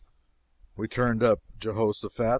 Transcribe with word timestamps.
We 0.75 0.87
turned 0.87 1.21
up 1.21 1.41
Jehoshaphat. 1.59 2.29